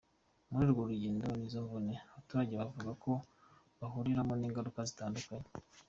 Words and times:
Muri 0.49 0.63
urwo 0.67 0.81
rugendo 0.91 1.23
n’izo 1.27 1.59
mvune, 1.65 1.93
abaturage 2.11 2.53
bavuga 2.61 2.91
ko 3.03 3.11
bahuriramo 3.79 4.33
n’ingaruka 4.37 4.79
zitandukanye. 4.89 5.47